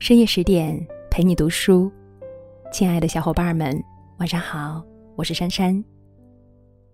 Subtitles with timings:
[0.00, 0.74] 深夜十点
[1.10, 1.92] 陪你读书，
[2.72, 3.78] 亲爱的小伙伴们，
[4.16, 4.82] 晚上好，
[5.14, 5.84] 我是珊珊。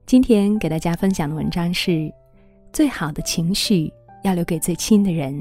[0.06, 2.12] 今天给大家分享的文章是：
[2.72, 3.92] 最好的情绪
[4.24, 5.40] 要留给最亲的人。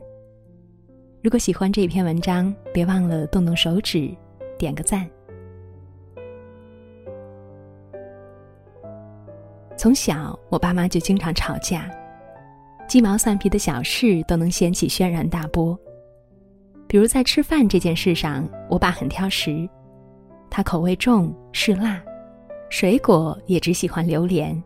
[1.23, 4.15] 如果喜欢这篇文章，别忘了动动手指，
[4.59, 5.09] 点个赞。
[9.75, 11.89] 从小，我爸妈就经常吵架，
[12.87, 15.75] 鸡毛蒜皮的小事都能掀起轩然大波。
[16.95, 19.67] 比如在吃饭这件事上，我爸很挑食，
[20.49, 22.01] 他口味重、嗜辣，
[22.69, 24.63] 水果也只喜欢榴莲。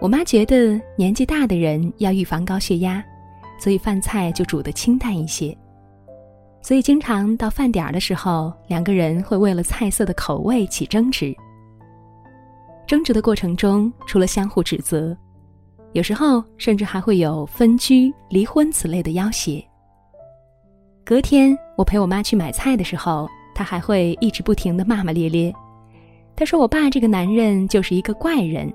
[0.00, 3.04] 我妈觉得年纪大的人要预防高血压，
[3.58, 5.52] 所以饭菜就煮的清淡一些。
[6.62, 11.34] 所以经常到饭点儿的时候，两个人会为了菜色的口味起争执。
[12.86, 15.12] 争执的过程中，除了相互指责，
[15.92, 19.60] 有时候甚至还会有分居、离婚此类的要挟。
[21.06, 25.54] 隔天，我陪我妈去买菜的时候，她还会一直不停的骂骂咧咧。
[26.34, 28.68] 她说：“我爸这个男人就是一个怪人，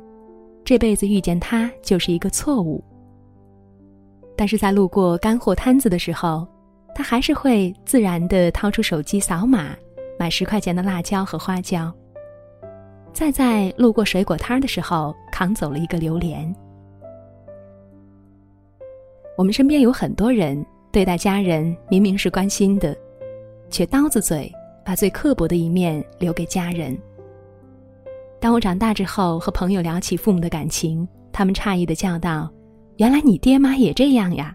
[0.64, 2.82] 这辈子遇见他就是一个错误。”
[4.38, 6.48] 但是在路过干货摊子的时候，
[6.96, 9.76] 他还是会自然的掏出手机扫码，
[10.18, 11.94] 买十块钱的辣椒和花椒。
[13.12, 16.56] 再在路过水果摊的时候，扛走了一个榴莲。
[19.38, 20.66] 我们身边有很多人。
[20.92, 22.94] 对待家人明明是关心的，
[23.70, 24.52] 却刀子嘴，
[24.84, 26.98] 把最刻薄的一面留给家人。
[28.42, 32.52] 当我长大之后，和朋友聊起父母的感情，他们诧异的叫道
[32.98, 34.54] ：“原来你爹妈也这样呀！”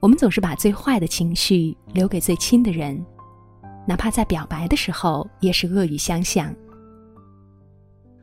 [0.00, 3.04] 我们总是把最坏的情绪留给最亲的人，
[3.86, 6.54] 哪怕在表白的时候也是恶语相向。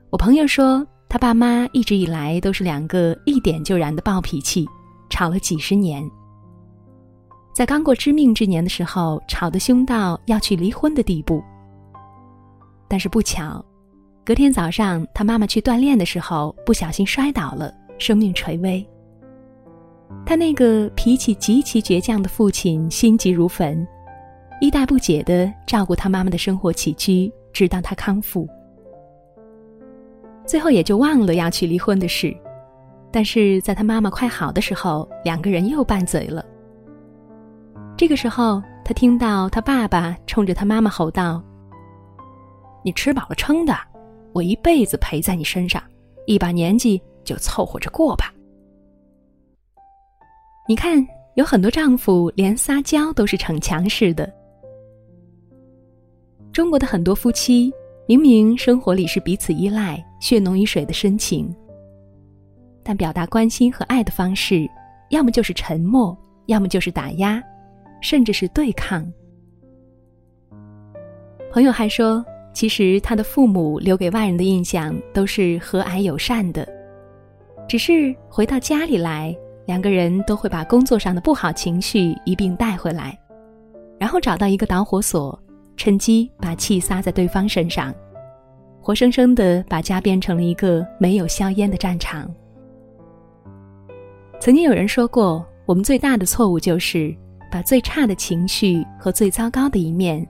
[0.09, 4.65] 我朋友说，他爸妈一直以来都是两个一点就燃的暴脾气。
[5.09, 6.09] 吵了几十年，
[7.53, 11.43] 在刚过知命之年的时候，吵得凶到要去离婚的地步。
[12.87, 13.63] 但是不巧，
[14.23, 18.85] 隔天早上他妈妈去锻炼的时候不小心摔倒了，生命垂危。
[20.25, 23.87] 他那个脾气极其倔强的父亲心急如焚，
[24.61, 28.47] 一代不解的照顾他妈妈的生活起居，直到他康复。
[30.45, 32.35] 最后也就忘了要去离婚的事。
[33.15, 36.45] 但是在他妈妈快好的时候，两个人又拌嘴了。
[37.95, 41.41] 这个时候，他听到他爸爸冲着他妈妈吼道
[42.83, 43.73] ：“你吃饱了撑的，
[44.33, 45.81] 我一辈子陪在你身上，
[46.25, 48.33] 一把年纪就凑合着过吧。”
[50.67, 51.01] 你看，
[51.35, 54.29] 有很多丈夫连撒娇都是逞强似的。
[56.51, 57.71] 中国的很多夫妻
[58.09, 61.55] 明明生活里是彼此依赖、血浓于水的深情。
[62.87, 64.69] 但表达关心和爱的方式，
[65.09, 66.15] 要么就是沉默，
[66.45, 67.41] 要么就是打压，
[67.99, 69.11] 甚至是对抗。
[71.51, 72.23] 朋友还说，
[72.53, 76.67] 其实他的父母留给外人的印象都是和蔼友善的，
[77.67, 79.35] 只是回到家里来，
[79.65, 83.17] 两个人都会把工作上的不好情绪一并带回来，
[83.97, 85.37] 然后找到一个导火索，
[85.75, 87.91] 趁机把气撒在对方身上，
[88.79, 92.31] 活生生的把家变成了一个没有硝烟的战场。
[94.39, 97.15] 曾经有人说过，我们最大的错误就是
[97.51, 100.25] 把最差的情绪和最糟糕的一面，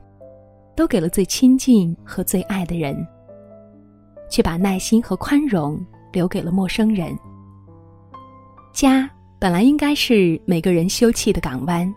[0.73, 3.05] 都给了最亲近和最爱的人，
[4.29, 5.77] 却把耐心和宽容
[6.13, 7.13] 留给了陌生人。
[8.73, 11.93] 家本来应该是每个人休憩的港湾，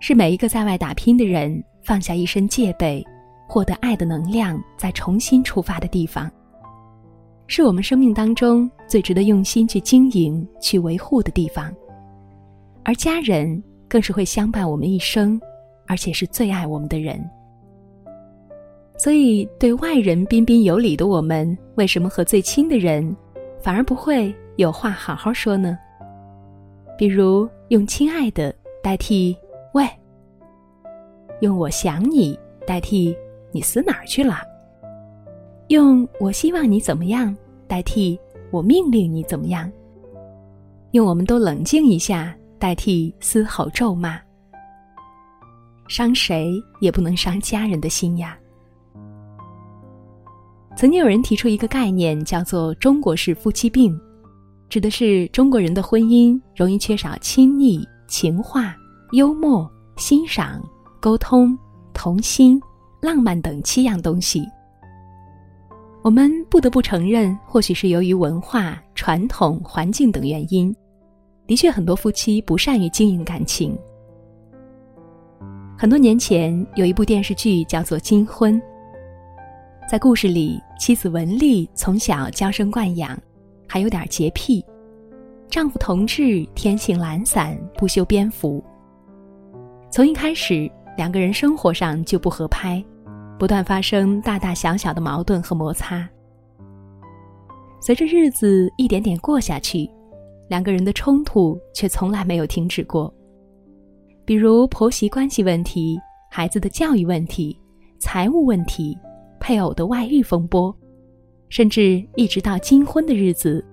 [0.00, 3.04] 是每一个在外打拼的人放下一身戒备，
[3.46, 6.30] 获得爱的能量，再重新出发的地方。
[7.54, 11.70] 是我们生命当中最值得用心去经营、去维护的地方，
[12.82, 15.38] 而家人更是会相伴我们一生，
[15.86, 17.22] 而且是最爱我们的人。
[18.96, 23.14] 所以，对外人彬彬有礼的我们，为什么和最亲的人
[23.60, 25.76] 反而不会有话好好说呢？
[26.96, 28.50] 比如用“亲爱的”
[28.82, 29.36] 代替
[29.74, 29.86] “喂”，
[31.40, 33.14] 用“我想你”代替
[33.52, 34.38] “你死哪儿去了”，
[35.68, 37.36] 用“我希望你怎么样”。
[37.72, 38.20] 代替
[38.50, 39.72] 我命令你怎么样？
[40.90, 44.20] 用我们都冷静一下代替嘶吼咒骂，
[45.88, 46.52] 伤谁
[46.82, 48.36] 也不能伤家人的心呀。
[50.76, 53.98] 曾经有人提出一个概念，叫做“中国式夫妻病”，
[54.68, 58.76] 指的是中国人的婚姻容易缺少亲昵、情话、
[59.12, 59.66] 幽默、
[59.96, 60.62] 欣赏、
[61.00, 61.56] 沟通、
[61.94, 62.60] 童心、
[63.00, 64.46] 浪漫等七样东西。
[66.02, 70.74] 我们不得不承认，或许是由于文化、传统、环境等原因，
[71.46, 73.78] 的确很多夫妻不善于经营感情，
[75.78, 78.60] 很多年前有一部电视剧叫做《金婚》。
[79.88, 83.16] 在故事里，妻子文丽从小娇生惯养，
[83.68, 84.60] 还有点洁癖；
[85.48, 88.60] 丈夫同志天性懒散，不修边幅。
[89.88, 92.84] 从一开始，两个人生活上就不合拍，
[93.42, 96.08] 不断发生大大小小的矛盾和摩擦。
[97.80, 99.90] 随着日子一点点过下去，
[100.48, 103.12] 两个人的冲突却从来没有停止过。
[104.24, 105.98] 比如婆媳关系问题、
[106.30, 107.58] 孩子的教育问题、
[107.98, 108.96] 财务问题。
[109.40, 110.72] 配偶的外遇风波，
[111.48, 113.64] 甚至一直到金婚的日子，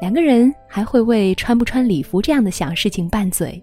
[0.00, 3.62] 两个人还会为穿不穿礼服这样的小事情拌嘴。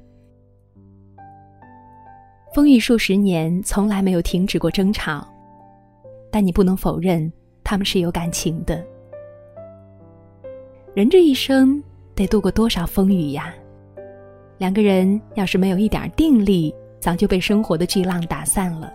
[2.54, 5.28] 风雨数十年，从来没有停止过争吵，
[6.32, 7.32] 但你不能否认
[7.64, 8.84] 他们是有感情的。
[10.96, 11.84] 人这一生
[12.16, 13.54] 得度过多少风雨呀？
[14.58, 18.92] 两个人要是没有一点定力，早就被生活的巨浪打散了。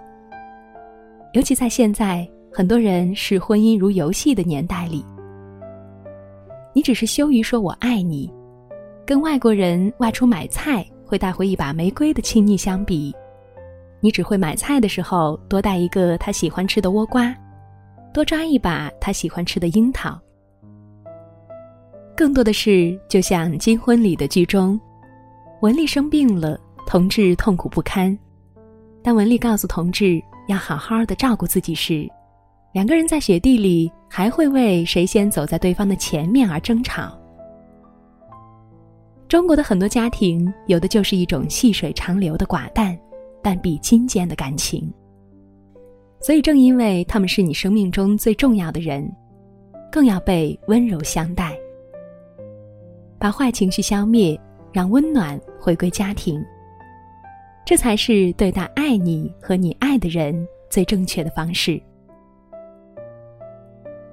[1.34, 2.26] 尤其在现在。
[2.52, 5.04] 很多人视婚姻如游戏的年代里，
[6.72, 8.32] 你只是羞于说我爱你，
[9.04, 13.14] 跟外国人外出买菜会带回一把玫瑰的亲昵相比，
[14.06, 17.34] 你只会买菜的时候多带一个他喜欢吃的倭瓜，
[18.14, 20.16] 多抓一把他喜欢吃的樱桃。
[22.16, 24.80] 更多的是，就像《金婚》里的剧中，
[25.60, 26.56] 文丽生病了，
[26.86, 28.16] 同志痛苦不堪，
[29.02, 32.08] 当文丽告诉同志要好好的照顾自己时。
[32.72, 37.12] 两个人在雪地里还会为谁先走在对方的前面而争吵。
[39.26, 42.96] 中国的很多家庭有的就是一种细水长流的寡淡，
[43.46, 44.92] 但比金坚的感情。
[46.18, 49.08] 所以正因为他们是你生命中最重要的人，
[49.92, 51.56] 更要被温柔相待。
[53.20, 54.36] 把坏情绪消灭，
[54.72, 56.44] 让温暖回归家庭，
[57.64, 60.34] 这才是对待爱你和你爱的人
[60.68, 61.80] 最正确的方式。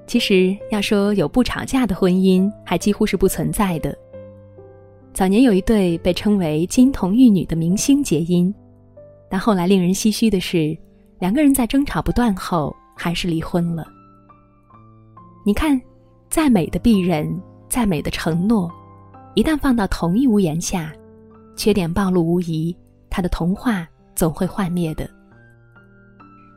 [0.06, 3.98] 其实要说有不吵架的婚姻，还几乎是不存在的。
[5.12, 8.54] 早年有一对被称为金童玉女的明星结姻，
[9.34, 10.78] 但后来令人唏嘘的是，
[11.18, 13.84] 两个人在争吵不断后还是离婚了。
[15.44, 15.82] 你看，
[16.30, 18.72] 再美的璧人，再美的承诺，
[19.34, 20.94] 一旦放到同一屋檐下，
[21.56, 22.78] 缺点暴露无遗，
[23.10, 25.10] 他的童话总会幻灭的。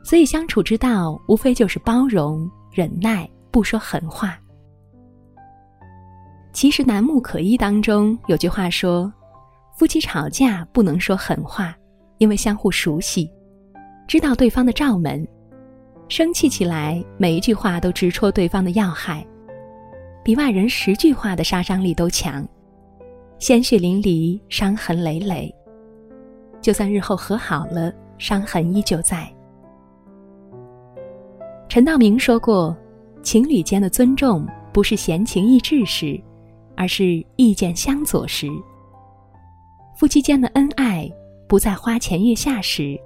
[0.03, 3.27] 所以相处之道，无非就是包容、忍耐。
[3.49, 4.37] 不说狠话。
[6.53, 9.11] 其实《楠木可依》当中有句话说
[9.75, 11.75] ：“夫妻吵架不能说狠话，
[12.17, 13.29] 因为相互熟悉，
[14.07, 15.27] 知道对方的罩门。
[16.09, 19.25] 生气起来，每一句话都直戳对方的要害，
[20.23, 22.47] 比外人十句话的杀伤力都强，
[23.39, 25.53] 鲜血淋漓，伤痕累累。
[26.61, 29.27] 就算日后和好了，伤痕依旧在。”
[31.69, 32.75] 陈道明说过。
[33.23, 36.17] 情侣间的尊重，不是闲情逸致时，
[36.77, 38.47] 而是意见相左时；
[39.97, 41.11] 夫妻间的恩爱，
[41.47, 42.99] 不在花前月下时，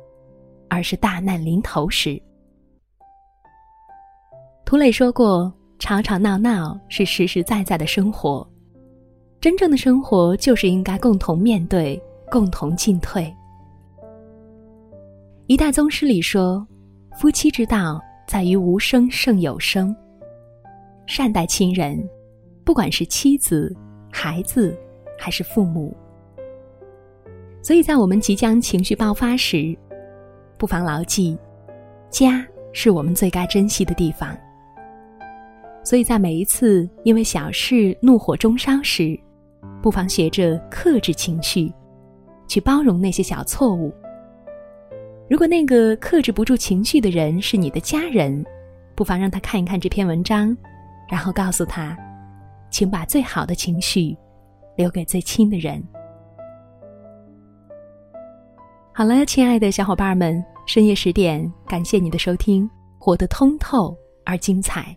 [0.67, 2.21] 而是大难临头时。
[4.65, 8.47] 涂磊说过：“吵吵闹闹是实实在在的生活，
[9.39, 13.31] 真正的生活就是应该共同面对，共同进退。”
[15.47, 16.65] 一代宗师里说
[17.19, 19.95] ：“夫妻之道，在于无声胜有声。”
[21.05, 22.01] 善待亲人，
[22.63, 23.75] 不管是妻子、
[24.09, 24.75] 孩子，
[25.19, 25.95] 还是父母。
[27.61, 29.77] 所以在我们即将情绪爆发时，
[30.57, 31.37] 不妨牢记，
[32.09, 34.35] 家是我们最该珍惜的地方。
[35.83, 39.19] 所以在每一次因为小事怒火中烧时，
[39.81, 41.71] 不妨学着克制情绪，
[42.47, 43.93] 去包容那些小错误。
[45.29, 48.43] 如果那个克制不住情绪的人是你的家人，
[48.95, 50.55] 不妨让他看一看这篇文章。
[51.09, 51.97] 然后告诉他，
[52.69, 54.15] 请把最好的情绪
[54.77, 55.83] 留给最亲的人。
[58.93, 62.69] 好了，亲爱的小伙伴们，深夜十点，感谢你的收听，
[62.99, 63.95] 活得通透
[64.25, 64.93] 而精彩。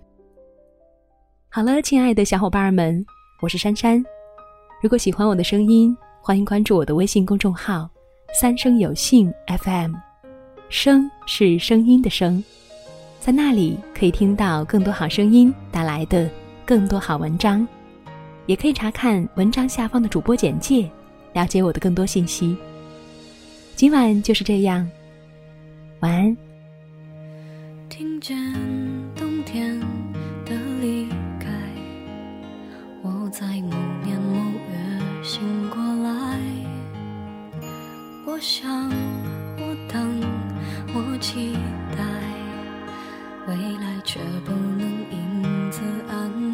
[1.48, 3.06] 好了，亲爱的小伙伴们，
[3.40, 4.04] 我是珊珊。
[4.82, 7.88] 如果喜欢我的声音，欢迎关注我的微信公众号
[8.38, 9.94] “三生有幸 FM”，
[10.68, 12.42] 声是声音的声。
[13.20, 16.28] 在那里可以听到更多好声音带来的
[16.66, 17.66] 更多好文章，
[18.46, 20.90] 也可以查看文章下方的主播简介，
[21.32, 22.56] 了解我的更多信息。
[23.76, 24.88] 今晚就是这样。
[25.98, 26.36] 晚安。
[27.88, 28.36] 听见
[29.16, 29.78] 冬天
[30.44, 31.08] 的离
[31.40, 31.48] 开
[33.02, 34.38] 我在某年某
[34.70, 36.38] 月醒过来。
[38.24, 38.88] 我想
[39.58, 40.20] 我等
[40.94, 41.54] 我期
[41.96, 42.04] 待
[43.48, 46.53] 未来却不能因此安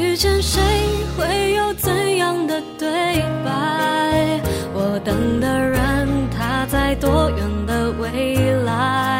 [0.00, 0.62] 遇见谁
[1.14, 2.88] 会有怎样的对
[3.44, 4.40] 白？
[4.72, 9.19] 我等的人他在多远的未来？